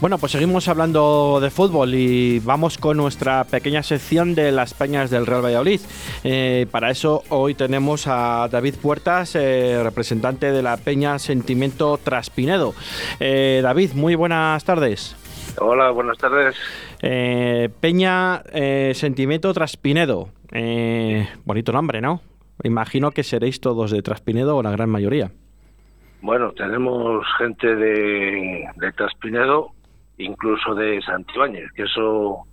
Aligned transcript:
Bueno, 0.00 0.18
pues 0.18 0.30
seguimos 0.30 0.68
hablando 0.68 1.40
de 1.42 1.50
fútbol 1.50 1.92
y 1.92 2.38
vamos 2.38 2.78
con 2.78 2.96
nuestra 2.96 3.42
pequeña 3.42 3.82
sección 3.82 4.36
de 4.36 4.52
las 4.52 4.72
peñas 4.72 5.10
del 5.10 5.26
Real 5.26 5.44
Valladolid. 5.44 5.80
Eh, 6.22 6.68
para 6.70 6.90
eso 6.90 7.24
hoy 7.30 7.54
tenemos 7.54 8.06
a 8.06 8.46
David 8.48 8.76
Puertas, 8.80 9.34
eh, 9.34 9.82
representante 9.82 10.52
de 10.52 10.62
la 10.62 10.76
Peña 10.76 11.18
Sentimiento 11.18 11.98
Traspinedo. 11.98 12.74
Eh, 13.18 13.58
David, 13.60 13.94
muy 13.94 14.14
buenas 14.14 14.64
tardes. 14.64 15.16
Hola, 15.58 15.90
buenas 15.90 16.16
tardes. 16.16 16.54
Peña 17.80 18.44
Sentimiento 18.94 19.52
Traspinedo. 19.52 20.28
bonito 21.44 21.72
nombre, 21.72 22.00
¿no? 22.00 22.20
Imagino 22.62 23.10
que 23.10 23.24
seréis 23.24 23.60
todos 23.60 23.90
de 23.90 24.02
Traspinedo 24.02 24.56
o 24.56 24.62
la 24.62 24.70
gran 24.70 24.90
mayoría. 24.90 25.32
Bueno, 26.20 26.52
tenemos 26.52 27.24
gente 27.38 27.74
de, 27.74 28.64
de 28.76 28.92
Traspinedo, 28.92 29.72
incluso 30.18 30.74
de 30.74 31.00
Santibáñez, 31.02 31.70
que 31.72 31.84
eso 31.84 32.44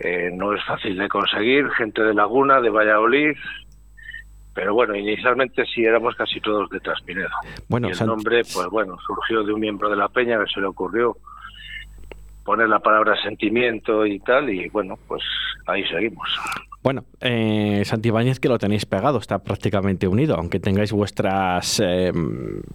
eh, 0.00 0.30
no 0.32 0.52
es 0.54 0.64
fácil 0.64 0.96
de 0.96 1.08
conseguir, 1.08 1.70
gente 1.72 2.02
de 2.02 2.14
Laguna, 2.14 2.60
de 2.60 2.70
Valladolid, 2.70 3.36
pero 4.54 4.72
bueno, 4.72 4.94
inicialmente 4.94 5.64
sí 5.66 5.84
éramos 5.84 6.14
casi 6.14 6.40
todos 6.40 6.70
de 6.70 6.80
Traspinedo. 6.80 7.28
Bueno, 7.68 7.88
el 7.88 8.06
nombre, 8.06 8.42
pues 8.42 8.68
bueno, 8.68 8.96
surgió 9.04 9.42
de 9.42 9.52
un 9.52 9.60
miembro 9.60 9.90
de 9.90 9.96
la 9.96 10.08
peña 10.08 10.38
que 10.38 10.50
se 10.52 10.60
le 10.60 10.66
ocurrió 10.66 11.16
poner 12.44 12.68
la 12.68 12.78
palabra 12.78 13.20
sentimiento 13.22 14.06
y 14.06 14.20
tal, 14.20 14.50
y 14.50 14.68
bueno, 14.68 14.98
pues 15.08 15.22
ahí 15.66 15.84
seguimos. 15.88 16.28
Bueno, 16.84 17.06
eh, 17.22 17.80
Santibáñez 17.86 18.38
que 18.38 18.50
lo 18.50 18.58
tenéis 18.58 18.84
pegado, 18.84 19.16
está 19.16 19.38
prácticamente 19.38 20.06
unido, 20.06 20.36
aunque 20.36 20.60
tengáis 20.60 20.92
vuestras, 20.92 21.80
eh, 21.82 22.12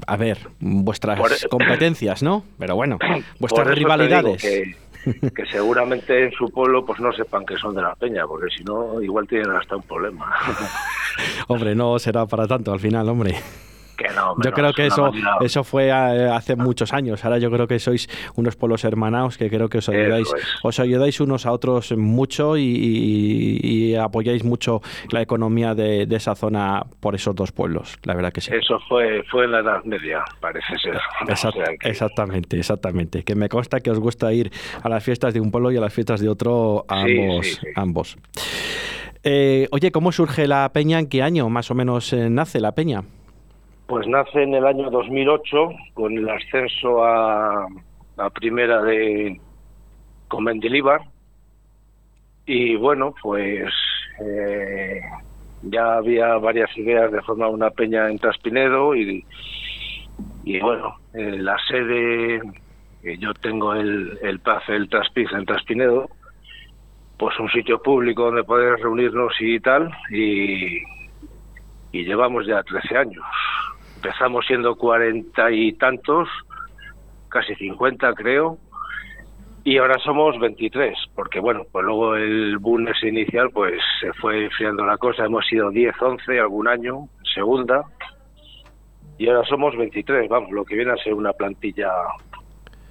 a 0.07 0.17
ver, 0.17 0.39
vuestras 0.59 1.45
competencias, 1.51 2.23
¿no? 2.23 2.43
Pero 2.57 2.75
bueno, 2.75 2.97
vuestras 3.39 3.67
rivalidades. 3.67 4.43
Que, 5.33 5.45
seguramente 5.49 6.25
en 6.25 6.31
su 6.33 6.49
pueblo 6.51 6.85
pues 6.85 6.99
no 6.99 7.11
sepan 7.13 7.45
que 7.45 7.55
son 7.55 7.73
de 7.73 7.81
la 7.81 7.95
peña, 7.95 8.27
porque 8.27 8.53
si 8.55 8.65
no, 8.65 9.01
igual 9.01 9.25
tienen 9.27 9.49
hasta 9.51 9.77
un 9.77 9.83
problema. 9.83 10.29
hombre, 11.47 11.73
no 11.73 11.97
será 11.97 12.25
para 12.25 12.45
tanto 12.45 12.73
al 12.73 12.81
final, 12.81 13.07
hombre 13.07 13.35
yo 14.43 14.51
creo 14.51 14.73
que 14.73 14.87
eso, 14.87 15.11
eso 15.41 15.63
fue 15.63 15.87
eh, 15.87 16.29
hace 16.29 16.55
muchos 16.55 16.93
años. 16.93 17.23
Ahora 17.25 17.37
yo 17.37 17.51
creo 17.51 17.67
que 17.67 17.79
sois 17.79 18.07
unos 18.35 18.55
pueblos 18.55 18.83
hermanados 18.83 19.37
que 19.37 19.49
creo 19.49 19.69
que 19.69 19.79
os 19.79 19.89
ayudáis, 19.89 20.27
os 20.63 20.79
ayudáis 20.79 21.19
unos 21.19 21.45
a 21.45 21.51
otros 21.51 21.91
mucho 21.97 22.57
y, 22.57 23.59
apoyáis 23.97 24.43
mucho 24.43 24.81
la 25.11 25.21
economía 25.21 25.73
de, 25.75 26.07
esa 26.09 26.35
zona 26.35 26.83
por 26.99 27.15
esos 27.15 27.35
dos 27.35 27.51
pueblos. 27.51 27.97
La 28.03 28.13
verdad 28.13 28.33
que 28.33 28.41
sí. 28.41 28.51
Eso 28.53 28.79
fue, 28.87 29.23
fue 29.23 29.45
en 29.45 29.51
la 29.51 29.59
Edad 29.59 29.83
Media, 29.83 30.23
parece 30.39 30.77
ser. 30.77 30.99
Exactamente, 31.83 32.57
exactamente. 32.57 33.23
Que 33.23 33.35
me 33.35 33.47
consta 33.49 33.79
que 33.79 33.91
os 33.91 33.99
gusta 33.99 34.33
ir 34.33 34.51
a 34.83 34.89
las 34.89 35.03
fiestas 35.03 35.33
de 35.33 35.39
un 35.39 35.51
pueblo 35.51 35.71
y 35.71 35.77
a 35.77 35.81
las 35.81 35.93
fiestas 35.93 36.19
de 36.19 36.29
otro, 36.29 36.85
ambos. 36.87 37.61
ambos. 37.75 38.17
Eh, 39.23 39.67
oye, 39.71 39.91
¿cómo 39.91 40.11
surge 40.11 40.47
la 40.47 40.69
peña? 40.73 40.99
¿En 40.99 41.09
qué 41.09 41.21
año 41.21 41.49
más 41.49 41.69
o 41.71 41.75
menos 41.75 42.13
eh, 42.13 42.29
nace 42.29 42.59
la 42.59 42.73
peña? 42.73 43.03
Pues 43.87 44.07
nace 44.07 44.43
en 44.43 44.53
el 44.53 44.65
año 44.65 44.89
2008 44.89 45.69
con 45.93 46.17
el 46.17 46.29
ascenso 46.29 47.03
a, 47.03 47.67
la 48.19 48.29
primera 48.29 48.81
de 48.83 49.39
con 50.27 50.45
y 52.51 52.75
bueno 52.75 53.13
pues 53.21 53.71
eh, 54.25 55.01
ya 55.61 55.97
había 55.97 56.35
varias 56.37 56.75
ideas 56.75 57.11
de 57.11 57.21
formar 57.21 57.49
una 57.49 57.69
peña 57.69 58.09
en 58.09 58.17
Traspinedo 58.17 58.95
y, 58.95 59.23
bueno 60.59 60.95
la 61.13 61.55
sede 61.67 62.41
yo 63.19 63.33
tengo 63.35 63.75
el, 63.75 64.17
el 64.23 64.39
PAF, 64.39 64.67
el 64.69 64.89
Traspiz 64.89 65.31
en 65.31 65.45
Traspinedo 65.45 66.09
pues 67.19 67.37
un 67.39 67.51
sitio 67.51 67.79
público 67.83 68.23
donde 68.23 68.43
poder 68.43 68.79
reunirnos 68.79 69.33
y 69.39 69.59
tal 69.59 69.91
y, 70.09 70.81
llevamos 71.91 72.47
ya 72.47 72.63
13 72.63 72.97
años. 72.97 73.25
Empezamos 73.97 74.45
siendo 74.47 74.75
cuarenta 74.75 75.51
y 75.51 75.73
tantos, 75.73 76.29
casi 77.27 77.53
cincuenta 77.55 78.13
creo, 78.13 78.57
y 79.65 79.77
ahora 79.77 79.99
somos 79.99 80.39
23, 80.39 80.97
porque 81.19 81.41
bueno, 81.41 81.65
pues 81.69 81.83
luego 81.83 82.15
el 82.15 82.57
boom 82.59 82.87
ese 82.87 83.09
inicial 83.09 83.49
pues 83.51 83.73
se 83.99 84.13
fue 84.13 84.45
enfriando 84.45 84.85
la 84.85 84.97
cosa, 84.97 85.25
hemos 85.25 85.45
sido 85.45 85.69
10, 85.69 85.93
11 86.01 86.39
algún 86.39 86.65
año, 86.65 87.09
segunda, 87.35 87.83
y 89.17 89.27
ahora 89.27 89.45
somos 89.49 89.75
23, 89.75 90.29
vamos, 90.29 90.49
lo 90.51 90.63
que 90.63 90.75
viene 90.75 90.93
a 90.93 91.03
ser 91.03 91.13
una 91.13 91.33
plantilla 91.33 91.89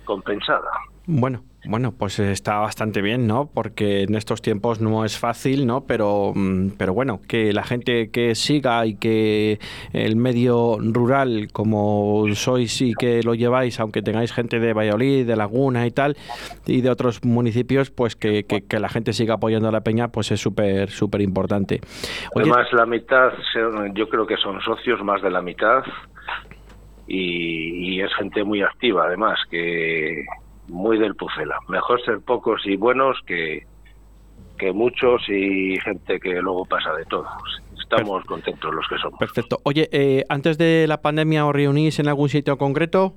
compensada. 0.04 0.68
Bueno, 1.06 1.42
bueno, 1.64 1.92
pues 1.92 2.18
está 2.20 2.58
bastante 2.58 3.02
bien, 3.02 3.26
¿no? 3.26 3.50
Porque 3.52 4.02
en 4.02 4.14
estos 4.14 4.40
tiempos 4.40 4.80
no 4.80 5.04
es 5.04 5.18
fácil, 5.18 5.66
¿no? 5.66 5.84
Pero, 5.86 6.32
mm, 6.34 6.70
pero 6.78 6.94
bueno, 6.94 7.20
que 7.26 7.52
la 7.52 7.64
gente 7.64 8.10
que 8.10 8.34
siga 8.36 8.86
y 8.86 8.96
que 8.96 9.58
el 9.92 10.16
medio 10.16 10.78
rural, 10.80 11.48
como 11.52 12.24
sois 12.34 12.80
y 12.80 12.94
que 12.94 13.22
lo 13.24 13.34
lleváis, 13.34 13.80
aunque 13.80 14.02
tengáis 14.02 14.32
gente 14.32 14.60
de 14.60 14.72
Valladolid, 14.72 15.26
de 15.26 15.34
Laguna 15.34 15.86
y 15.86 15.90
tal, 15.90 16.16
y 16.64 16.80
de 16.80 16.90
otros 16.90 17.24
municipios, 17.24 17.90
pues 17.90 18.14
que, 18.14 18.44
que, 18.44 18.78
la 18.78 18.88
gente 18.88 19.12
siga 19.12 19.34
apoyando 19.34 19.68
a 19.68 19.72
la 19.72 19.80
peña, 19.80 20.08
pues 20.08 20.30
es 20.30 20.40
súper, 20.40 20.90
súper 20.90 21.20
importante. 21.22 21.80
Además, 22.36 22.72
la 22.72 22.86
mitad, 22.86 23.32
yo 23.94 24.08
creo 24.08 24.26
que 24.26 24.36
son 24.36 24.60
socios, 24.60 25.02
más 25.02 25.20
de 25.22 25.30
la 25.30 25.42
mitad, 25.42 25.82
y, 27.08 27.96
y 27.96 28.00
es 28.00 28.14
gente 28.14 28.44
muy 28.44 28.62
activa, 28.62 29.06
además, 29.06 29.40
que 29.50 30.24
muy 30.68 30.98
del 30.98 31.14
Pucela. 31.14 31.58
Mejor 31.68 32.02
ser 32.04 32.20
pocos 32.20 32.64
y 32.66 32.76
buenos 32.76 33.18
que, 33.26 33.66
que 34.58 34.72
muchos 34.72 35.22
y 35.28 35.78
gente 35.80 36.20
que 36.20 36.34
luego 36.40 36.64
pasa 36.64 36.92
de 36.94 37.04
todos. 37.06 37.28
Estamos 37.80 38.24
contentos 38.24 38.74
los 38.74 38.86
que 38.88 38.98
somos. 38.98 39.18
Perfecto. 39.18 39.58
Oye, 39.64 39.88
eh, 39.92 40.24
antes 40.28 40.58
de 40.58 40.86
la 40.86 41.00
pandemia 41.00 41.46
os 41.46 41.54
reunís 41.54 41.98
en 41.98 42.08
algún 42.08 42.28
sitio 42.28 42.58
concreto? 42.58 43.14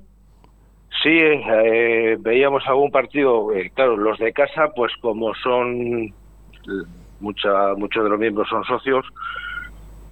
Sí, 1.02 1.10
eh, 1.10 2.16
veíamos 2.20 2.62
algún 2.66 2.90
partido, 2.90 3.52
eh, 3.52 3.70
claro, 3.74 3.96
los 3.96 4.18
de 4.18 4.32
casa, 4.32 4.72
pues 4.74 4.92
como 5.00 5.34
son, 5.34 6.12
mucha, 7.20 7.74
muchos 7.76 8.04
de 8.04 8.10
los 8.10 8.20
miembros 8.20 8.48
son 8.48 8.62
socios, 8.64 9.04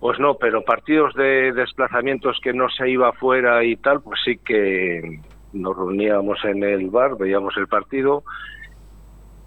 pues 0.01 0.19
no, 0.19 0.35
pero 0.35 0.63
partidos 0.63 1.15
de 1.15 1.53
desplazamientos 1.53 2.41
que 2.43 2.53
no 2.53 2.69
se 2.71 2.91
iba 2.91 3.11
afuera 3.11 3.63
y 3.63 3.77
tal, 3.77 4.01
pues 4.01 4.19
sí 4.25 4.39
que 4.39 5.21
nos 5.53 5.77
reuníamos 5.77 6.39
en 6.45 6.63
el 6.63 6.91
bar, 6.91 7.17
veíamos 7.19 7.57
el 7.57 7.67
partido 7.67 8.25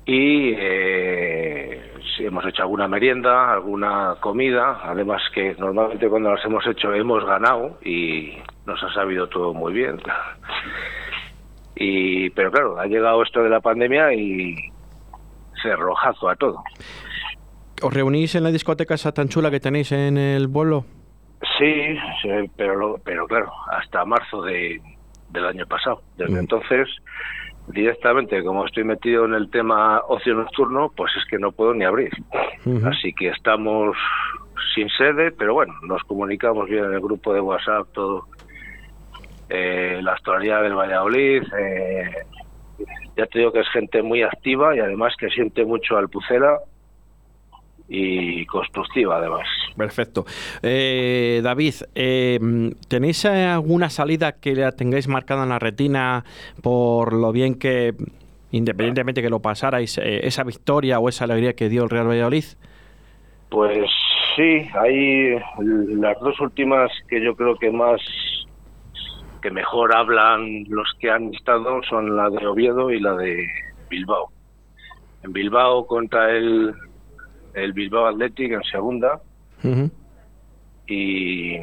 y 0.05 0.53
eh, 0.57 1.81
hemos 2.19 2.45
hecho 2.45 2.63
alguna 2.63 2.87
merienda, 2.87 3.53
alguna 3.53 4.15
comida, 4.19 4.81
además 4.83 5.21
que 5.33 5.55
normalmente 5.57 6.09
cuando 6.09 6.33
las 6.33 6.43
hemos 6.45 6.65
hecho 6.67 6.93
hemos 6.93 7.23
ganado 7.25 7.79
y 7.83 8.33
nos 8.65 8.81
ha 8.83 8.93
sabido 8.93 9.27
todo 9.27 9.53
muy 9.53 9.73
bien. 9.73 9.97
Y, 11.75 12.29
pero 12.31 12.51
claro, 12.51 12.79
ha 12.79 12.85
llegado 12.85 13.23
esto 13.23 13.41
de 13.41 13.49
la 13.49 13.61
pandemia 13.61 14.13
y 14.13 14.55
se 15.61 15.75
rojazo 15.75 16.29
a 16.29 16.35
todo. 16.35 16.63
¿Os 17.81 17.93
reunís 17.93 18.35
en 18.35 18.43
la 18.43 18.51
discoteca 18.51 18.93
esa 18.93 19.13
tan 19.13 19.29
chula 19.29 19.49
que 19.49 19.59
tenéis 19.59 19.91
en 19.91 20.17
el 20.17 20.47
vuelo? 20.47 20.85
Sí, 21.57 21.97
pero, 22.55 22.99
pero 23.03 23.27
claro, 23.27 23.51
hasta 23.71 24.05
marzo 24.05 24.41
de, 24.43 24.81
del 25.33 25.45
año 25.45 25.65
pasado. 25.65 26.01
Desde 26.17 26.35
mm. 26.35 26.39
entonces, 26.39 26.87
directamente, 27.67 28.43
como 28.43 28.65
estoy 28.65 28.83
metido 28.83 29.25
en 29.25 29.33
el 29.33 29.49
tema 29.49 30.01
ocio 30.07 30.35
nocturno, 30.35 30.91
pues 30.95 31.11
es 31.17 31.25
que 31.25 31.37
no 31.37 31.51
puedo 31.51 31.73
ni 31.73 31.83
abrir. 31.83 32.11
Así 32.85 33.13
que 33.13 33.29
estamos 33.29 33.97
sin 34.73 34.89
sede, 34.89 35.31
pero 35.31 35.53
bueno, 35.53 35.73
nos 35.83 36.01
comunicamos 36.03 36.69
bien 36.69 36.85
en 36.85 36.93
el 36.93 37.01
grupo 37.01 37.33
de 37.33 37.41
WhatsApp, 37.41 37.87
todo. 37.93 38.27
Eh, 39.49 39.99
la 40.01 40.13
actualidad 40.13 40.63
del 40.63 40.73
Valladolid, 40.73 41.43
eh, 41.59 42.11
ya 43.15 43.25
te 43.27 43.39
digo 43.39 43.51
que 43.51 43.59
es 43.59 43.69
gente 43.69 44.01
muy 44.01 44.23
activa 44.23 44.75
y 44.75 44.79
además 44.79 45.13
que 45.17 45.29
siente 45.29 45.65
mucho 45.65 45.97
al 45.97 46.09
Pucela 46.09 46.59
y 47.87 48.45
constructiva 48.45 49.17
además. 49.17 49.47
Perfecto. 49.75 50.25
Eh, 50.61 51.41
David, 51.43 51.73
eh, 51.95 52.39
¿tenéis 52.87 53.25
eh, 53.25 53.45
alguna 53.45 53.89
salida 53.89 54.33
que 54.33 54.55
la 54.55 54.71
tengáis 54.71 55.07
marcada 55.07 55.43
en 55.43 55.49
la 55.49 55.59
retina 55.59 56.23
por 56.61 57.13
lo 57.13 57.31
bien 57.31 57.55
que, 57.55 57.93
independientemente 58.51 59.21
que 59.21 59.29
lo 59.29 59.39
pasarais, 59.39 59.97
esa 59.97 60.43
victoria 60.43 60.99
o 60.99 61.09
esa 61.09 61.25
alegría 61.25 61.53
que 61.53 61.69
dio 61.69 61.83
el 61.83 61.89
Real 61.89 62.07
Valladolid? 62.07 62.45
Pues 63.49 63.89
sí, 64.35 64.67
hay 64.73 65.39
las 65.59 66.19
dos 66.19 66.39
últimas 66.39 66.91
que 67.07 67.23
yo 67.23 67.35
creo 67.35 67.55
que 67.57 67.71
más 67.71 68.01
que 69.41 69.51
mejor 69.51 69.93
hablan 69.93 70.63
los 70.69 70.87
que 70.99 71.09
han 71.09 71.33
estado 71.33 71.81
son 71.83 72.15
la 72.15 72.29
de 72.29 72.47
Oviedo 72.47 72.91
y 72.91 72.99
la 72.99 73.13
de 73.15 73.45
Bilbao. 73.89 74.29
En 75.23 75.33
Bilbao 75.33 75.85
contra 75.85 76.31
el 76.31 76.73
el 77.53 77.73
Bilbao 77.73 78.07
Athletic 78.07 78.51
en 78.51 78.63
segunda 78.63 79.21
y, 80.87 81.57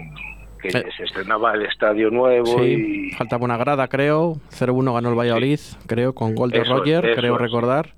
que 0.60 0.68
eh. 0.68 0.84
se 0.96 1.04
estrenaba 1.04 1.54
el 1.54 1.66
estadio 1.66 2.10
nuevo 2.10 2.64
y... 2.64 3.10
faltaba 3.12 3.44
una 3.44 3.56
grada, 3.56 3.88
creo. 3.88 4.34
0-1 4.50 4.94
ganó 4.94 5.10
el 5.10 5.18
Valladolid, 5.18 5.60
creo, 5.86 6.14
con 6.14 6.34
gol 6.34 6.50
de 6.50 6.64
Roger, 6.64 7.14
creo 7.14 7.38
recordar. 7.38 7.94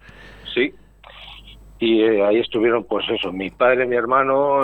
Sí. 0.55 0.73
Y 1.79 2.03
eh, 2.03 2.25
ahí 2.25 2.39
estuvieron, 2.39 2.85
pues 2.85 3.05
eso, 3.09 3.33
mi 3.33 3.51
padre, 3.51 3.87
mi 3.87 3.97
hermano, 3.97 4.61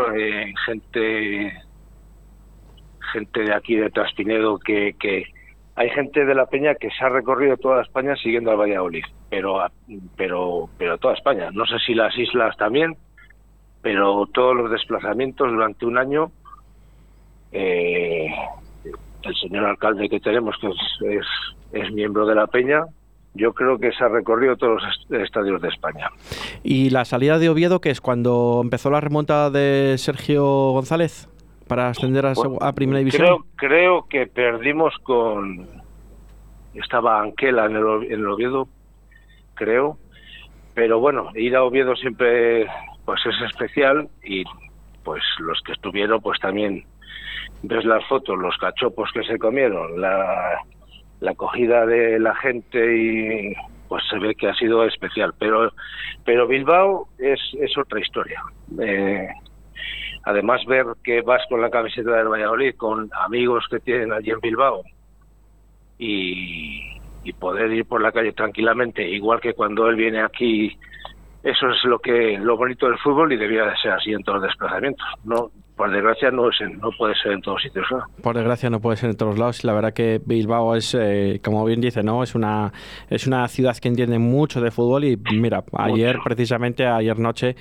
gente 0.67 1.53
gente 3.13 3.41
de 3.41 3.55
aquí 3.55 3.77
de 3.77 3.91
Traspinedo 3.91 4.59
que, 4.59 4.95
que 4.99 5.25
hay 5.75 5.91
gente 5.91 6.25
de 6.25 6.35
la 6.35 6.47
Peña 6.47 6.75
que 6.75 6.91
se 6.91 7.05
ha 7.05 7.09
recorrido 7.09 7.57
toda 7.57 7.83
España 7.83 8.17
siguiendo 8.17 8.51
al 8.51 8.57
Valladolid, 8.57 9.05
pero 9.31 9.65
pero 10.17 10.69
pero 10.77 10.99
toda 10.99 11.15
España. 11.15 11.51
No 11.53 11.67
sé 11.67 11.79
si 11.87 11.95
las 11.95 12.17
islas 12.19 12.57
también, 12.57 12.97
pero 13.89 14.29
todos 14.35 14.55
los 14.55 14.71
desplazamientos 14.71 15.51
durante 15.51 15.87
un 15.87 15.97
año. 15.97 16.31
Eh, 17.53 18.29
el 19.23 19.35
señor 19.37 19.65
alcalde 19.65 20.11
que 20.11 20.21
tenemos, 20.21 20.55
que 20.61 20.69
es, 21.17 21.27
es, 21.73 21.91
miembro 21.93 22.27
de 22.27 22.35
la 22.35 22.47
Peña, 22.49 22.85
yo 23.33 23.55
creo 23.55 23.79
que 23.79 23.91
se 23.93 24.05
ha 24.05 24.09
recorrido 24.09 24.59
todos 24.59 24.83
los 25.09 25.23
estadios 25.23 25.63
de 25.63 25.69
España. 25.69 26.11
¿Y 26.63 26.91
la 26.91 27.07
salida 27.07 27.39
de 27.39 27.49
Oviedo, 27.49 27.81
que 27.81 27.89
es 27.89 28.03
cuando 28.03 28.61
empezó 28.63 28.91
la 28.91 29.01
remontada 29.01 29.49
de 29.49 29.95
Sergio 29.97 30.45
González? 30.73 31.27
para 31.67 31.89
ascender 31.89 32.25
a, 32.25 32.73
Primera 32.73 32.99
División? 32.99 33.23
Creo, 33.23 33.45
creo 33.57 34.07
que 34.09 34.27
perdimos 34.27 34.95
con... 35.03 35.67
Estaba 36.75 37.21
Anquela 37.21 37.67
en 37.67 37.77
el, 37.77 38.05
en 38.05 38.21
el 38.21 38.27
Oviedo, 38.27 38.69
creo. 39.55 39.99
Pero 40.75 40.99
bueno, 40.99 41.31
ir 41.35 41.57
a 41.57 41.65
Oviedo 41.65 41.95
siempre 41.97 42.67
pues 43.09 43.25
es 43.25 43.41
especial 43.41 44.07
y 44.23 44.45
pues 45.03 45.23
los 45.39 45.59
que 45.63 45.73
estuvieron 45.73 46.21
pues 46.21 46.39
también 46.41 46.85
ves 47.63 47.83
las 47.87 48.07
fotos, 48.07 48.39
los 48.39 48.55
cachopos 48.59 49.11
que 49.15 49.23
se 49.23 49.39
comieron, 49.39 49.99
la, 49.99 50.59
la 51.21 51.31
acogida 51.31 51.87
de 51.87 52.19
la 52.19 52.35
gente 52.35 52.99
y 52.99 53.55
pues 53.89 54.05
se 54.11 54.19
ve 54.19 54.35
que 54.35 54.51
ha 54.51 54.55
sido 54.57 54.85
especial. 54.85 55.33
Pero, 55.39 55.73
pero 56.27 56.47
Bilbao 56.47 57.09
es, 57.17 57.41
es 57.59 57.79
otra 57.79 57.99
historia. 57.99 58.43
Eh, 58.79 59.27
además 60.25 60.67
ver 60.67 60.85
que 61.03 61.23
vas 61.23 61.41
con 61.49 61.63
la 61.63 61.71
camiseta 61.71 62.11
del 62.11 62.29
Valladolid, 62.29 62.75
con 62.77 63.09
amigos 63.25 63.65
que 63.71 63.81
tienen 63.81 64.13
allí 64.13 64.33
en 64.33 64.41
Bilbao 64.41 64.83
y, 65.97 66.83
y 67.25 67.33
poder 67.33 67.73
ir 67.73 67.87
por 67.87 68.03
la 68.03 68.13
calle 68.13 68.35
tranquilamente, 68.35 69.09
igual 69.09 69.41
que 69.41 69.55
cuando 69.55 69.89
él 69.89 69.97
viene 69.97 70.21
aquí 70.21 70.77
eso 71.43 71.71
es 71.71 71.85
lo 71.85 71.99
que 71.99 72.39
lo 72.39 72.57
bonito 72.57 72.87
del 72.87 72.99
fútbol 72.99 73.33
y 73.33 73.37
debía 73.37 73.65
de 73.65 73.77
ser 73.77 73.93
así 73.93 74.13
en 74.13 74.23
todos 74.23 74.41
los 74.41 74.49
desplazamientos. 74.49 75.07
No, 75.25 75.51
por 75.79 75.93
desgracia 75.93 76.33
no 76.33 76.51
es 76.51 76.57
no 76.83 76.91
puede 76.91 77.15
ser 77.15 77.33
en 77.33 77.41
todos 77.41 77.63
sitios. 77.63 77.87
Por 78.21 78.37
desgracia 78.37 78.69
no 78.69 78.81
puede 78.81 78.97
ser 78.97 79.11
en 79.11 79.17
todos 79.17 79.39
lados. 79.39 79.63
La 79.63 79.73
verdad 79.73 79.93
que 79.93 80.21
Bilbao 80.23 80.75
es, 80.75 80.95
eh, 80.99 81.41
como 81.43 81.65
bien 81.65 81.81
dice, 81.81 82.03
no 82.03 82.25
es 82.25 82.35
una 82.35 82.73
es 83.09 83.29
una 83.29 83.47
ciudad 83.47 83.77
que 83.77 83.87
entiende 83.87 84.19
mucho 84.19 84.61
de 84.61 84.73
fútbol 84.73 85.05
y 85.05 85.17
mira, 85.33 85.63
ayer 85.73 86.19
precisamente 86.25 86.85
ayer 86.85 87.19
noche 87.19 87.55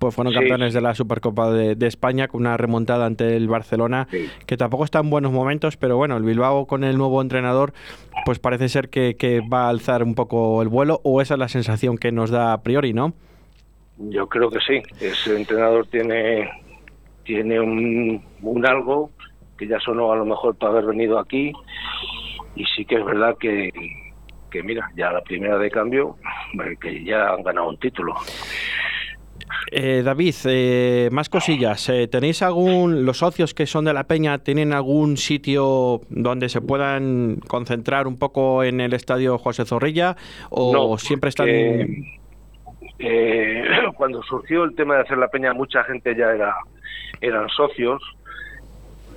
pues 0.00 0.12
fueron 0.14 0.34
campeones 0.34 0.74
de 0.74 0.80
la 0.80 0.94
Supercopa 0.96 1.50
de, 1.52 1.86
España 1.86 2.26
con 2.26 2.40
una 2.42 2.56
remontada 2.56 3.06
ante 3.06 3.36
el 3.36 3.48
Barcelona 3.48 4.08
que 4.46 4.56
tampoco 4.56 4.84
está 4.84 4.98
en 4.98 5.08
buenos 5.08 5.32
momentos, 5.32 5.76
pero 5.76 5.96
bueno, 5.96 6.16
el 6.16 6.24
Bilbao 6.24 6.66
con 6.66 6.82
el 6.82 6.98
nuevo 6.98 7.22
entrenador 7.22 7.72
pues 8.24 8.40
parece 8.40 8.68
ser 8.68 8.90
que, 8.90 9.14
que 9.14 9.40
va 9.40 9.66
a 9.66 9.68
alzar 9.68 10.02
un 10.02 10.16
poco 10.16 10.60
el 10.60 10.68
vuelo 10.68 11.00
o 11.04 11.22
esa 11.22 11.34
es 11.34 11.40
la 11.40 11.48
sensación 11.48 11.98
que 11.98 12.10
nos 12.10 12.30
da 12.30 12.52
a 12.52 12.62
priori, 12.62 12.92
¿no? 12.92 13.14
Yo 13.98 14.26
creo 14.26 14.50
que 14.50 14.58
sí. 14.60 14.82
Ese 15.00 15.36
entrenador 15.36 15.86
tiene 15.86 16.48
tiene 17.24 17.60
un, 17.60 18.22
un 18.42 18.66
algo 18.66 19.10
que 19.58 19.66
ya 19.66 19.78
sonó 19.80 20.12
a 20.12 20.16
lo 20.16 20.24
mejor 20.24 20.56
para 20.56 20.72
haber 20.72 20.86
venido 20.86 21.18
aquí 21.18 21.52
y 22.54 22.64
sí 22.76 22.84
que 22.84 22.96
es 22.96 23.04
verdad 23.04 23.36
que, 23.38 23.70
que 24.50 24.62
mira, 24.62 24.90
ya 24.96 25.12
la 25.12 25.22
primera 25.22 25.58
de 25.58 25.70
cambio, 25.70 26.16
que 26.80 27.04
ya 27.04 27.30
han 27.30 27.42
ganado 27.42 27.68
un 27.68 27.78
título. 27.78 28.14
Eh, 29.72 30.02
David, 30.04 30.34
eh, 30.46 31.08
más 31.12 31.28
cosillas. 31.28 31.88
Eh, 31.88 32.08
¿Tenéis 32.08 32.42
algún, 32.42 33.04
los 33.04 33.18
socios 33.18 33.54
que 33.54 33.66
son 33.66 33.84
de 33.84 33.92
la 33.92 34.04
Peña, 34.04 34.38
tienen 34.38 34.72
algún 34.72 35.16
sitio 35.16 36.00
donde 36.08 36.48
se 36.48 36.60
puedan 36.60 37.36
concentrar 37.46 38.08
un 38.08 38.18
poco 38.18 38.64
en 38.64 38.80
el 38.80 38.94
estadio 38.94 39.38
José 39.38 39.64
Zorrilla 39.64 40.16
o 40.50 40.98
siempre 40.98 41.28
están... 41.28 41.48
cuando 43.96 44.22
surgió 44.24 44.64
el 44.64 44.74
tema 44.74 44.96
de 44.96 45.02
hacer 45.02 45.18
la 45.18 45.28
Peña, 45.28 45.54
mucha 45.54 45.84
gente 45.84 46.14
ya 46.16 46.32
era 46.32 46.54
eran 47.20 47.48
socios 47.48 48.02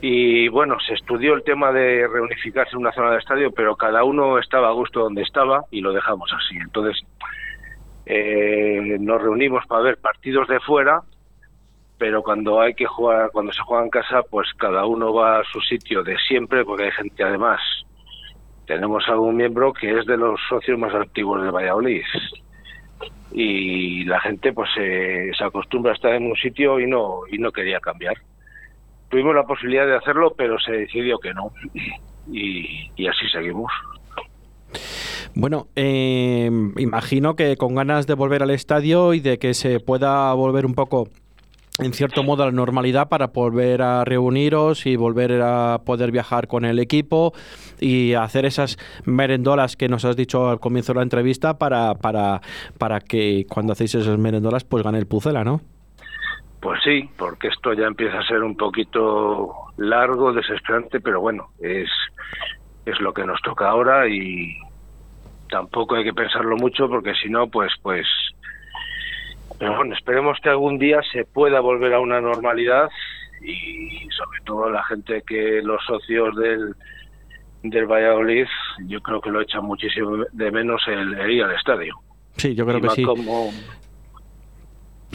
y 0.06 0.50
bueno, 0.50 0.78
se 0.86 0.96
estudió 0.96 1.34
el 1.34 1.44
tema 1.44 1.72
de 1.72 2.06
reunificarse 2.08 2.72
en 2.74 2.80
una 2.80 2.92
zona 2.92 3.12
de 3.12 3.20
estadio, 3.20 3.52
pero 3.52 3.78
cada 3.78 4.04
uno 4.04 4.38
estaba 4.38 4.68
a 4.68 4.74
gusto 4.74 5.00
donde 5.00 5.22
estaba 5.22 5.64
y 5.72 5.80
lo 5.80 5.94
dejamos 5.94 6.30
así. 6.34 6.58
Entonces, 6.58 7.02
eh, 8.06 8.98
nos 9.00 9.22
reunimos 9.22 9.66
para 9.66 9.84
ver 9.84 9.98
partidos 9.98 10.50
de 10.50 10.60
fuera, 10.60 11.00
pero 11.98 12.22
cuando 12.22 12.60
hay 12.60 12.74
que 12.74 12.86
jugar, 12.86 13.30
cuando 13.31 13.54
se 13.54 13.62
juega 13.62 13.86
en 13.86 13.90
casa, 13.90 14.24
pues 14.30 14.50
cada 14.58 14.86
uno 14.86 15.14
va 15.14 15.40
a 15.40 15.44
su 15.46 15.62
sitio 15.62 16.04
de 16.04 16.18
siempre, 16.28 16.66
porque 16.66 16.84
hay 16.84 16.92
gente 16.92 17.24
además. 17.24 17.62
Tenemos 18.68 19.08
algún 19.08 19.38
miembro 19.38 19.72
que 19.72 19.98
es 19.98 20.06
de 20.06 20.18
los 20.18 20.38
socios 20.50 20.78
más 20.78 20.94
activos 20.94 21.42
de 21.42 21.50
Valladolid 21.50 22.04
y 23.31 24.04
la 24.06 24.19
gente 24.22 24.54
pues 24.54 24.69
se 24.75 25.44
acostumbra 25.44 25.92
a 25.92 25.95
estar 25.95 26.13
en 26.13 26.28
un 26.28 26.36
sitio 26.36 26.80
y 26.80 26.88
no 26.88 27.22
y 27.31 27.38
no 27.38 27.51
quería 27.51 27.80
cambiar. 27.80 28.16
Tuvimos 29.10 29.36
la 29.36 29.44
posibilidad 29.44 29.86
de 29.86 29.95
hacerlo 29.95 30.34
pero 30.38 30.60
se 30.60 30.72
decidió 30.72 31.19
que 31.19 31.34
no. 31.34 31.51
Y, 32.31 33.07
así 33.07 33.28
seguimos. 33.31 33.72
Bueno, 35.36 35.68
eh, 35.75 36.50
imagino 36.78 37.36
que 37.36 37.57
con 37.57 37.75
ganas 37.75 38.07
de 38.07 38.13
volver 38.13 38.44
al 38.44 38.51
estadio 38.51 39.13
y 39.13 39.19
de 39.19 39.39
que 39.39 39.54
se 39.54 39.80
pueda 39.80 40.34
volver 40.34 40.66
un 40.66 40.75
poco 40.75 41.10
en 41.80 41.94
cierto 41.94 42.24
modo 42.24 42.46
la 42.46 42.51
normalidad 42.51 43.10
para 43.10 43.27
volver 43.27 43.82
a 43.82 44.06
reuniros 44.06 44.86
y 44.86 44.96
volver 44.96 45.42
a 45.42 45.82
poder 45.86 46.12
viajar 46.12 46.48
con 46.48 46.65
el 46.65 46.80
equipo 46.80 47.34
y 47.80 48.13
hacer 48.13 48.46
esas 48.46 48.77
merendolas 49.06 49.75
que 49.75 49.89
nos 49.89 50.06
has 50.06 50.15
dicho 50.15 50.50
al 50.50 50.60
comienzo 50.60 50.94
de 50.94 50.98
la 50.98 51.03
entrevista 51.03 51.58
para, 51.58 51.96
para, 51.96 52.42
para 52.77 53.00
que 53.00 53.46
cuando 53.50 53.74
hacéis 53.74 53.96
esas 53.96 54.20
merendolas 54.20 54.63
pues 54.63 54.84
gane 54.84 55.00
el 55.00 55.08
Pucela, 55.08 55.44
¿no? 55.44 55.62
Pues 56.62 56.80
sí, 56.84 57.10
porque 57.18 57.50
esto 57.50 57.74
ya 57.74 57.88
empieza 57.88 58.20
a 58.20 58.27
ser 58.27 58.42
un 58.42 58.56
poquito 58.56 59.53
largo, 59.77 60.32
desesperante, 60.32 61.01
pero 61.01 61.20
bueno, 61.20 61.50
es, 61.60 61.89
es 62.86 63.01
lo 63.01 63.13
que 63.13 63.25
nos 63.25 63.42
toca 63.42 63.68
ahora 63.68 64.08
y 64.08 64.56
tampoco 65.50 65.96
hay 65.96 66.06
que 66.06 66.13
pensarlo 66.13 66.56
mucho 66.56 66.88
porque 66.88 67.13
si 67.15 67.30
no, 67.30 67.48
pues, 67.48 67.72
pues 67.82 68.08
pero 69.60 69.76
bueno, 69.76 69.94
esperemos 69.96 70.38
que 70.42 70.50
algún 70.50 70.78
día 70.78 71.02
se 71.12 71.26
pueda 71.26 71.60
volver 71.60 71.94
a 71.94 72.00
una 72.00 72.20
normalidad 72.20 72.90
y 73.42 74.08
sobre 74.10 74.40
todo 74.46 74.70
la 74.70 74.84
gente 74.84 75.24
que 75.28 75.62
los 75.62 75.84
socios 75.86 76.36
del, 76.36 76.76
del 77.64 77.86
Valladolid, 77.86 78.48
yo 78.88 79.02
creo 79.02 79.22
que 79.22 79.30
lo 79.30 79.42
echan 79.42 79.66
muchísimo 79.66 80.26
de 80.32 80.52
menos 80.52 80.82
el, 80.88 81.32
ir 81.32 81.44
al 81.44 81.56
estadio. 81.56 81.96
Sí, 82.38 82.56
yo 82.56 82.66
creo 82.66 82.82
que 82.82 82.90
sí. 82.90 83.06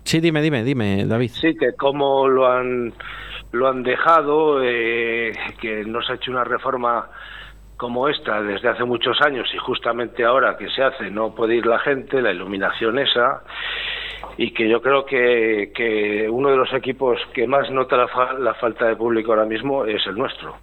Sí, 0.05 0.21
dime, 0.21 0.41
dime, 0.41 0.65
dime, 0.65 1.05
David. 1.07 1.31
Sí, 1.33 1.55
que 1.57 1.75
como 1.75 2.29
lo 2.29 2.51
han 2.51 2.95
lo 3.53 3.69
han 3.69 3.83
dejado, 3.83 4.63
eh, 4.63 5.33
que 5.61 5.85
no 5.85 6.03
se 6.03 6.13
ha 6.13 6.15
hecho 6.17 6.31
una 6.31 6.45
reforma 6.45 7.11
como 7.77 8.09
esta 8.09 8.43
desde 8.43 8.69
hace 8.69 8.85
muchos 8.85 9.21
años 9.23 9.49
y 9.55 9.59
justamente 9.59 10.25
ahora 10.25 10.57
que 10.59 10.69
se 10.71 10.83
hace 10.83 11.11
no 11.11 11.35
puede 11.35 11.57
ir 11.57 11.67
la 11.67 11.79
gente, 11.79 12.21
la 12.21 12.33
iluminación 12.33 12.99
esa, 12.99 13.43
y 14.37 14.53
que 14.53 14.69
yo 14.69 14.81
creo 14.81 15.05
que, 15.05 15.73
que 15.75 16.29
uno 16.31 16.51
de 16.51 16.57
los 16.57 16.73
equipos 16.73 17.19
que 17.35 17.47
más 17.47 17.71
nota 17.71 17.97
la, 17.97 18.55
falta 18.55 18.87
de 18.87 18.97
público 18.97 19.33
ahora 19.33 19.45
mismo 19.45 19.85
es 19.85 20.07
el 20.07 20.15
nuestro, 20.15 20.57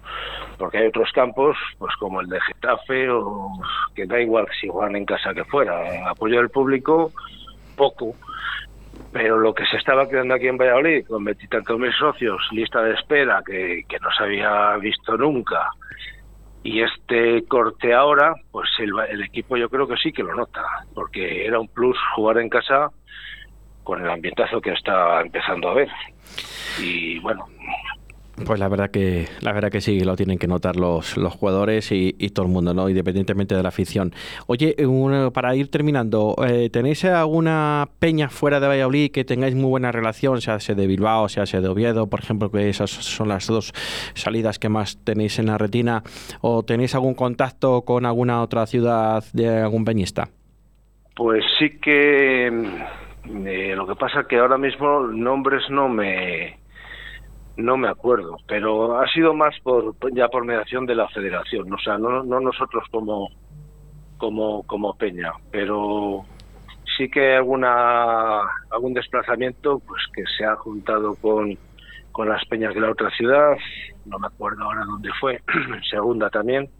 porque 0.56 0.78
hay 0.78 0.86
otros 0.86 1.10
campos, 1.12 1.56
pues 1.78 1.94
como 1.96 2.22
el 2.22 2.28
de 2.28 2.40
Getafe, 2.40 3.10
o 3.10 3.52
que 3.94 4.06
da 4.06 4.20
igual 4.20 4.46
si 4.60 4.68
juegan 4.68 4.96
en 4.96 5.04
casa 5.04 5.34
que 5.34 5.44
fuera, 5.44 6.08
apoyo 6.08 6.38
del 6.38 6.48
público, 6.48 7.12
poco. 7.76 8.14
Pero 9.12 9.38
lo 9.38 9.54
que 9.54 9.66
se 9.66 9.76
estaba 9.76 10.08
quedando 10.08 10.34
aquí 10.34 10.46
en 10.46 10.56
Valladolid, 10.56 11.06
con 11.06 11.24
veintitantos 11.24 11.78
mil 11.78 11.92
socios, 11.92 12.40
lista 12.52 12.82
de 12.82 12.94
espera 12.94 13.42
que, 13.46 13.82
que 13.86 13.98
no 13.98 14.08
se 14.16 14.24
había 14.24 14.76
visto 14.78 15.18
nunca, 15.18 15.68
y 16.62 16.82
este 16.82 17.44
corte 17.46 17.92
ahora, 17.92 18.34
pues 18.50 18.68
el, 18.78 18.90
el, 19.10 19.22
equipo 19.22 19.56
yo 19.56 19.68
creo 19.68 19.86
que 19.86 19.96
sí 19.96 20.12
que 20.12 20.22
lo 20.22 20.34
nota, 20.34 20.62
porque 20.94 21.46
era 21.46 21.60
un 21.60 21.68
plus 21.68 21.96
jugar 22.14 22.38
en 22.38 22.48
casa 22.48 22.90
con 23.86 24.02
el 24.02 24.10
ambientazo 24.10 24.60
que 24.60 24.72
está 24.72 25.20
empezando 25.20 25.68
a 25.68 25.74
ver. 25.74 25.88
Y 26.82 27.20
bueno, 27.20 27.46
Pues 28.44 28.58
la 28.58 28.68
verdad 28.68 28.90
que 28.90 29.26
la 29.40 29.52
verdad 29.52 29.70
que 29.70 29.80
sí, 29.80 30.00
lo 30.00 30.16
tienen 30.16 30.38
que 30.38 30.48
notar 30.48 30.74
los, 30.74 31.16
los 31.16 31.32
jugadores 31.32 31.92
y, 31.92 32.12
todo 32.34 32.46
el 32.46 32.52
mundo, 32.52 32.74
¿no? 32.74 32.88
Independientemente 32.88 33.54
de 33.54 33.62
la 33.62 33.68
afición. 33.68 34.12
Oye, 34.48 34.74
para 35.32 35.54
ir 35.54 35.70
terminando, 35.70 36.34
eh, 36.46 36.68
¿tenéis 36.68 37.04
alguna 37.04 37.88
peña 38.00 38.28
fuera 38.28 38.58
de 38.58 38.66
Valladolid 38.66 39.12
que 39.12 39.24
tengáis 39.24 39.54
muy 39.54 39.70
buena 39.70 39.92
relación, 39.92 40.40
sea 40.40 40.58
de 40.58 40.86
Bilbao, 40.88 41.28
sea 41.28 41.44
de 41.44 41.68
Oviedo, 41.68 42.08
por 42.08 42.20
ejemplo, 42.20 42.50
que 42.50 42.68
esas 42.68 42.90
son 42.90 43.28
las 43.28 43.46
dos 43.46 43.72
salidas 44.14 44.58
que 44.58 44.68
más 44.68 44.98
tenéis 45.04 45.38
en 45.38 45.46
la 45.46 45.58
retina, 45.58 46.02
o 46.40 46.64
tenéis 46.64 46.96
algún 46.96 47.14
contacto 47.14 47.82
con 47.82 48.04
alguna 48.04 48.42
otra 48.42 48.66
ciudad 48.66 49.22
de 49.32 49.48
algún 49.60 49.84
peñista? 49.84 50.28
Pues 51.14 51.42
sí 51.58 51.70
que 51.80 52.50
eh, 53.46 53.74
lo 53.76 53.86
que 53.86 53.96
pasa 53.96 54.24
que 54.28 54.38
ahora 54.38 54.58
mismo 54.58 55.00
nombres 55.00 55.62
no 55.70 55.88
me 55.88 56.58
no 57.56 57.76
me 57.78 57.88
acuerdo, 57.88 58.36
pero 58.46 59.00
ha 59.00 59.06
sido 59.08 59.32
más 59.32 59.58
por 59.60 59.94
ya 60.14 60.28
por 60.28 60.44
mediación 60.44 60.84
de 60.84 60.94
la 60.94 61.08
federación, 61.08 61.72
o 61.72 61.78
sea, 61.78 61.96
no, 61.96 62.22
no 62.22 62.40
nosotros 62.40 62.84
como 62.90 63.28
como 64.18 64.62
como 64.64 64.94
Peña, 64.96 65.32
pero 65.50 66.24
sí 66.96 67.08
que 67.08 67.36
alguna 67.36 68.42
algún 68.70 68.94
desplazamiento 68.94 69.80
pues 69.80 70.02
que 70.14 70.24
se 70.36 70.44
ha 70.44 70.56
juntado 70.56 71.14
con 71.16 71.56
con 72.12 72.28
las 72.28 72.44
peñas 72.46 72.74
de 72.74 72.80
la 72.80 72.90
otra 72.90 73.10
ciudad, 73.10 73.56
no 74.06 74.18
me 74.18 74.26
acuerdo 74.28 74.64
ahora 74.64 74.84
dónde 74.86 75.10
fue, 75.20 75.42
segunda 75.90 76.30
también, 76.30 76.70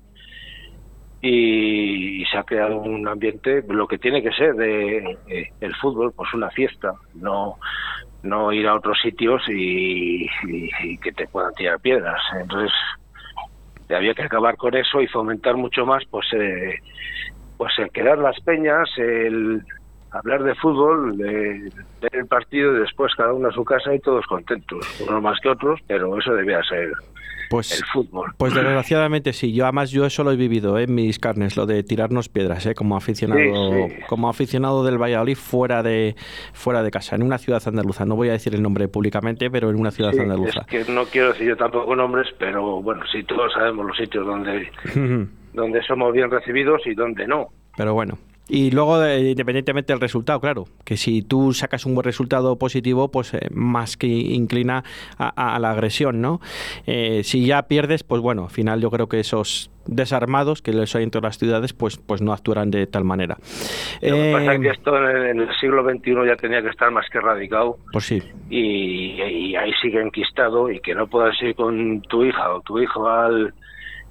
y, 1.22 2.24
se 2.30 2.38
ha 2.38 2.42
creado 2.42 2.78
un 2.78 3.06
ambiente, 3.06 3.62
lo 3.68 3.86
que 3.86 3.98
tiene 3.98 4.22
que 4.22 4.32
ser 4.32 4.54
de, 4.54 5.18
el 5.60 5.74
fútbol, 5.76 6.12
pues 6.14 6.32
una 6.34 6.50
fiesta, 6.50 6.94
no 7.14 7.56
no 8.22 8.52
ir 8.52 8.66
a 8.66 8.74
otros 8.74 8.98
sitios 9.00 9.40
y, 9.48 10.26
que 11.00 11.12
te 11.12 11.28
puedan 11.28 11.54
tirar 11.54 11.80
piedras. 11.80 12.20
Entonces, 12.40 12.72
había 13.88 14.14
que 14.14 14.22
acabar 14.22 14.56
con 14.56 14.74
eso 14.74 15.00
y 15.00 15.06
fomentar 15.06 15.56
mucho 15.56 15.86
más, 15.86 16.04
pues, 16.10 16.26
eh, 16.32 16.80
pues 17.56 17.72
el 17.78 17.90
quedar 17.90 18.18
las 18.18 18.38
peñas, 18.40 18.88
el 18.96 19.62
hablar 20.18 20.42
de 20.42 20.54
fútbol, 20.54 21.16
de 21.16 21.70
ver 22.00 22.14
el 22.14 22.26
partido 22.26 22.76
y 22.76 22.80
después 22.80 23.14
cada 23.14 23.32
uno 23.32 23.48
a 23.48 23.52
su 23.52 23.64
casa 23.64 23.94
y 23.94 24.00
todos 24.00 24.26
contentos, 24.26 24.86
unos 25.06 25.22
más 25.22 25.38
que 25.40 25.48
otros, 25.48 25.80
pero 25.86 26.18
eso 26.18 26.34
debía 26.34 26.62
ser 26.64 26.92
pues, 27.48 27.78
el 27.78 27.86
fútbol. 27.86 28.32
Pues 28.36 28.54
desgraciadamente 28.54 29.32
sí, 29.32 29.52
yo 29.52 29.64
además 29.64 29.90
yo 29.90 30.06
eso 30.06 30.24
lo 30.24 30.32
he 30.32 30.36
vivido 30.36 30.78
¿eh? 30.78 30.84
en 30.84 30.94
mis 30.94 31.18
carnes, 31.18 31.56
lo 31.56 31.66
de 31.66 31.82
tirarnos 31.82 32.28
piedras, 32.28 32.66
¿eh? 32.66 32.74
como 32.74 32.96
aficionado, 32.96 33.88
como 34.08 34.28
aficionado 34.28 34.84
del 34.84 35.00
Valladolid 35.00 35.36
fuera 35.36 35.82
de 35.82 36.16
fuera 36.52 36.82
de 36.82 36.90
casa, 36.90 37.16
en 37.16 37.22
una 37.22 37.38
ciudad 37.38 37.62
andaluza. 37.66 38.04
No 38.04 38.16
voy 38.16 38.28
a 38.28 38.32
decir 38.32 38.54
el 38.54 38.62
nombre 38.62 38.88
públicamente, 38.88 39.50
pero 39.50 39.70
en 39.70 39.76
una 39.76 39.90
ciudad 39.90 40.18
andaluza. 40.18 40.60
Es 40.68 40.86
que 40.86 40.92
no 40.92 41.04
quiero 41.04 41.28
decir 41.32 41.48
yo 41.48 41.56
tampoco 41.56 41.94
nombres, 41.94 42.28
pero 42.38 42.82
bueno, 42.82 43.02
sí 43.10 43.22
todos 43.24 43.52
sabemos 43.52 43.86
los 43.86 43.96
sitios 43.96 44.26
donde 44.26 44.70
donde 45.52 45.82
somos 45.82 46.12
bien 46.12 46.30
recibidos 46.30 46.82
y 46.86 46.94
donde 46.94 47.26
no. 47.26 47.48
Pero 47.76 47.94
bueno, 47.94 48.18
y 48.48 48.70
luego, 48.70 49.04
independientemente 49.16 49.92
del 49.92 50.00
resultado, 50.00 50.40
claro, 50.40 50.64
que 50.84 50.96
si 50.96 51.22
tú 51.22 51.52
sacas 51.52 51.84
un 51.84 51.94
buen 51.94 52.04
resultado 52.04 52.56
positivo, 52.58 53.10
pues 53.10 53.34
eh, 53.34 53.48
más 53.50 53.96
que 53.96 54.06
inclina 54.06 54.84
a, 55.18 55.58
la 55.58 55.72
agresión, 55.72 56.20
¿no? 56.20 56.40
Eh, 56.86 57.22
si 57.24 57.44
ya 57.44 57.62
pierdes, 57.62 58.04
pues 58.04 58.22
bueno, 58.22 58.44
al 58.44 58.50
final 58.50 58.80
yo 58.80 58.90
creo 58.90 59.08
que 59.08 59.18
esos 59.18 59.70
desarmados 59.86 60.62
que 60.62 60.72
les 60.72 60.94
hay 60.94 61.04
en 61.04 61.10
todas 61.10 61.24
las 61.24 61.38
ciudades, 61.38 61.72
pues, 61.72 61.96
pues 61.96 62.22
no 62.22 62.32
actuarán 62.32 62.70
de 62.70 62.86
tal 62.86 63.04
manera. 63.04 63.36
Lo 64.00 64.14
que 64.14 64.32
pasa 64.32 64.54
es 64.54 64.60
que 64.60 64.66
eh, 64.68 64.72
esto 64.72 64.96
en 64.96 65.40
el, 65.40 65.48
siglo 65.60 65.82
XXI 65.88 66.14
ya 66.26 66.36
tenía 66.36 66.62
que 66.62 66.68
estar 66.68 66.90
más 66.92 67.08
que 67.10 67.20
radicado. 67.20 67.78
Pues 67.92 68.04
sí. 68.04 68.22
Y, 68.48 69.20
y 69.22 69.56
ahí 69.56 69.72
sigue 69.82 70.00
enquistado 70.00 70.70
y 70.70 70.80
que 70.80 70.94
no 70.94 71.08
puedas 71.08 71.40
ir 71.42 71.54
con 71.56 72.00
tu 72.02 72.24
hija 72.24 72.54
o 72.54 72.60
tu 72.60 72.78
hijo 72.78 73.08
al 73.08 73.52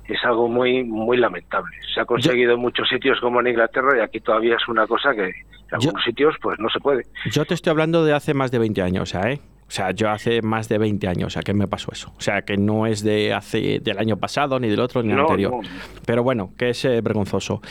es 0.08 0.24
algo 0.24 0.48
muy 0.48 0.84
muy 0.84 1.18
lamentable. 1.18 1.76
Se 1.94 2.02
ha 2.02 2.06
conseguido 2.06 2.54
en 2.54 2.60
muchos 2.60 2.88
sitios 2.90 3.20
como 3.20 3.40
en 3.42 3.48
Inglaterra 3.48 3.98
y 3.98 4.02
aquí 4.02 4.20
todavía 4.20 4.56
es 4.56 4.68
una 4.68 4.88
cosa 4.88 5.14
que 5.14 5.26
en 5.26 5.34
algunos 5.72 6.04
sitios 6.04 6.36
pues 6.42 6.60
no 6.60 6.70
se 6.70 6.80
puede. 6.80 7.04
Yo 7.32 7.46
te 7.46 7.54
estoy 7.54 7.72
hablando 7.72 8.06
de 8.06 8.14
hace 8.14 8.34
más 8.34 8.52
de 8.52 8.60
20 8.60 8.82
años, 8.82 9.14
¿eh? 9.16 9.40
O 9.68 9.72
sea, 9.72 9.92
yo 9.92 10.12
hace 10.12 10.44
más 10.44 10.70
de 10.70 10.78
20 10.78 11.08
años, 11.08 11.28
o 11.28 11.30
sea, 11.32 11.42
que 11.42 11.54
me 11.54 11.68
pasó 11.68 11.92
eso. 11.92 12.14
O 12.18 12.22
sea, 12.22 12.44
que 12.44 12.56
no 12.56 12.86
es 12.86 13.04
de 13.04 13.34
hace 13.34 13.80
del 13.80 13.98
año 13.98 14.18
pasado, 14.18 14.60
ni 14.60 14.70
del 14.70 14.80
otro, 14.80 15.02
ni 15.02 15.10
del 15.10 15.22
anterior. 15.22 15.54
Pero 16.06 16.22
bueno, 16.22 16.52
que 16.56 16.70
es 16.70 16.86
eh, 16.86 17.02
vergonzoso. 17.02 17.62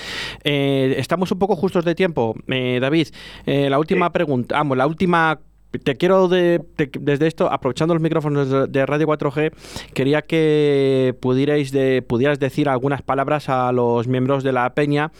Eh, 0.42 0.96
estamos 0.98 1.30
un 1.30 1.38
poco 1.38 1.54
justos 1.54 1.84
de 1.84 1.94
tiempo. 1.94 2.34
Eh, 2.48 2.78
David, 2.80 3.08
la 3.46 3.78
última 3.78 4.10
pregunta, 4.10 4.56
vamos, 4.56 4.76
la 4.76 4.88
última 4.88 5.38
te 5.82 5.96
quiero 5.96 6.28
desde 6.28 7.26
esto, 7.26 7.50
aprovechando 7.50 7.94
los 7.94 8.02
micrófonos 8.02 8.70
de, 8.70 8.86
Radio 8.86 9.06
4G, 9.06 9.52
quería 9.92 10.22
que 10.22 11.14
pudierais 11.20 11.72
de, 11.72 12.02
pudieras 12.02 12.38
decir 12.38 12.68
algunas 12.68 13.02
palabras 13.02 13.48
a 13.48 13.72
los 13.72 14.06
miembros 14.06 14.44
de 14.44 14.52
la 14.52 14.74
peña 14.74 15.12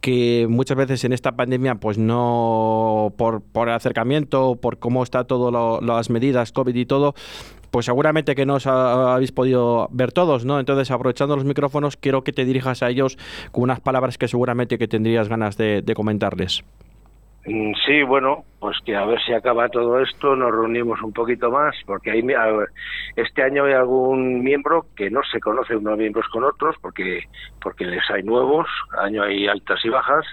que 0.00 0.46
muchas 0.48 0.76
veces 0.76 1.04
en 1.04 1.12
esta 1.12 1.32
pandemia, 1.32 1.76
pues 1.76 1.98
no 1.98 3.12
por, 3.16 3.42
por 3.42 3.70
acercamiento, 3.70 4.56
por 4.56 4.78
cómo 4.78 5.02
está 5.02 5.24
todo 5.24 5.80
las 5.80 6.10
medidas 6.10 6.52
COVID 6.52 6.74
y 6.74 6.86
todo, 6.86 7.14
pues 7.70 7.86
seguramente 7.86 8.34
que 8.34 8.44
no 8.44 8.56
os 8.56 8.66
habéis 8.66 9.32
podido 9.32 9.88
ver 9.92 10.12
todos, 10.12 10.44
¿no? 10.44 10.60
Entonces, 10.60 10.90
aprovechando 10.90 11.36
los 11.36 11.44
micrófonos, 11.44 11.96
quiero 11.96 12.22
que 12.22 12.32
te 12.32 12.44
dirijas 12.44 12.82
a 12.82 12.90
ellos 12.90 13.16
con 13.50 13.64
unas 13.64 13.80
palabras 13.80 14.18
que 14.18 14.28
seguramente 14.28 14.76
que 14.76 14.88
tendrías 14.88 15.28
ganas 15.28 15.56
de 15.56 15.92
comentarles. 15.96 16.64
Mm, 17.44 17.72
sí, 17.84 18.02
bueno, 18.04 18.44
pues 18.60 18.76
que 18.84 18.94
a 18.94 19.04
ver 19.04 19.20
si 19.22 19.32
acaba 19.32 19.68
todo 19.68 20.00
esto, 20.00 20.36
nos 20.36 20.52
reunimos 20.52 21.02
un 21.02 21.12
poquito 21.12 21.50
más, 21.50 21.74
porque 21.86 22.12
hay, 22.12 22.24
este 23.16 23.42
año 23.42 23.64
hay 23.64 23.72
algún 23.72 24.44
miembro 24.44 24.86
que 24.94 25.10
no 25.10 25.20
se 25.24 25.40
conoce 25.40 25.74
unos 25.74 25.98
miembros 25.98 26.26
con 26.28 26.44
otros, 26.44 26.76
porque 26.80 27.24
porque 27.60 27.84
les 27.84 28.08
hay 28.10 28.22
nuevos, 28.22 28.68
año 28.96 29.24
hay 29.24 29.48
altas 29.48 29.84
y 29.84 29.88
bajas, 29.88 30.24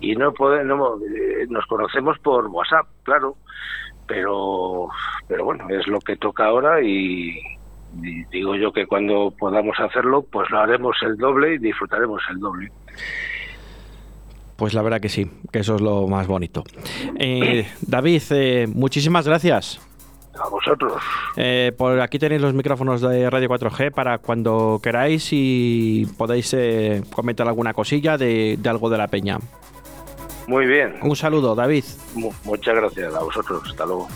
y 0.00 0.14
no, 0.14 0.32
podemos, 0.32 1.02
eh, 1.02 1.46
nos 1.48 1.66
conocemos 1.66 2.16
por 2.20 2.46
WhatsApp, 2.46 2.86
claro, 3.02 3.36
pero 4.06 4.88
pero 5.26 5.44
bueno, 5.44 5.68
es 5.70 5.88
lo 5.88 5.98
que 5.98 6.16
toca 6.16 6.46
ahora 6.46 6.80
y, 6.80 7.36
y 8.00 8.24
digo 8.30 8.54
yo 8.54 8.72
que 8.72 8.86
cuando 8.86 9.34
podamos 9.36 9.78
hacerlo, 9.80 10.22
pues 10.30 10.48
lo 10.50 10.60
haremos 10.60 10.96
el 11.02 11.16
doble 11.16 11.54
y 11.54 11.58
disfrutaremos 11.58 12.22
el 12.30 12.38
doble. 12.38 12.70
Pues 14.58 14.74
la 14.74 14.82
verdad 14.82 15.00
que 15.00 15.08
sí, 15.08 15.30
que 15.52 15.60
eso 15.60 15.76
es 15.76 15.80
lo 15.80 16.08
más 16.08 16.26
bonito. 16.26 16.64
Eh, 17.16 17.68
David, 17.80 18.22
eh, 18.30 18.66
muchísimas 18.66 19.24
gracias. 19.24 19.80
A 20.34 20.48
vosotros. 20.48 21.00
Eh, 21.36 21.72
por 21.78 22.00
aquí 22.00 22.18
tenéis 22.18 22.42
los 22.42 22.54
micrófonos 22.54 23.00
de 23.00 23.30
Radio 23.30 23.48
4G 23.48 23.92
para 23.92 24.18
cuando 24.18 24.80
queráis 24.82 25.28
y 25.30 26.08
podéis 26.18 26.56
comentar 27.14 27.46
alguna 27.46 27.72
cosilla 27.72 28.18
de, 28.18 28.58
algo 28.68 28.90
de 28.90 28.98
la 28.98 29.06
peña. 29.06 29.38
Muy 30.48 30.66
bien. 30.66 30.96
Un 31.02 31.14
saludo, 31.14 31.54
David. 31.54 31.84
muchas 32.42 32.74
gracias 32.74 33.14
a 33.14 33.20
vosotros. 33.20 33.62
Hasta 33.64 33.86
luego. 33.86 34.08